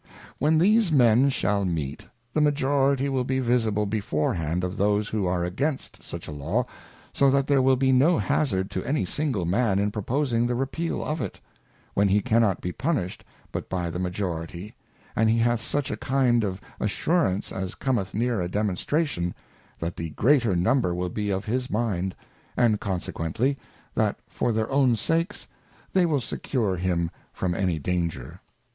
[0.39, 5.45] When these Men shall meet, the Majority will be visible beforehand of those who are
[5.45, 6.65] against such a Law,
[7.13, 11.03] so that there will be no hazard to any single Man in proposing the Repefil
[11.05, 11.39] of it,
[11.93, 14.73] when he cannot be punished but by the Majority,
[15.15, 19.35] and he hath such a kind of assurance as cometh near a Demonstration,
[19.77, 22.15] that the greater Number will be of his mind,
[22.57, 23.55] and consequently,
[23.93, 25.45] that for their own sakes
[25.93, 28.41] they will secure him from any danger.